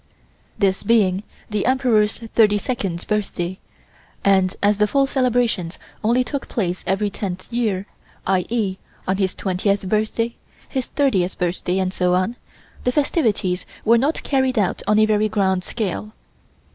[0.57, 1.21] This being
[1.51, 3.59] the Emperor's 32nd birthday,
[4.25, 7.85] and as the full celebrations only took place every tenth year,
[8.25, 8.47] i.
[8.49, 8.77] e.
[9.07, 10.33] On his 20th birthday,
[10.67, 12.35] his 30th birthday, and so on,
[12.83, 16.13] the festivities were not carried out on a very grand scale.